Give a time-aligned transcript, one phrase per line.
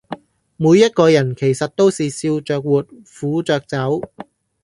[0.57, 2.81] 每一個人其實都是笑著活，
[3.19, 4.01] 苦著走